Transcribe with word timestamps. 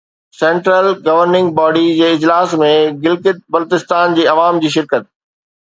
central 0.37 0.87
governing 1.07 1.51
body 1.59 1.83
جي 1.99 2.07
اجلاس 2.13 2.57
۾ 2.63 2.71
گلگت 3.05 3.39
بلتستان 3.57 4.17
جي 4.21 4.29
عوام 4.35 4.63
جي 4.65 4.77
شرڪت 4.79 5.11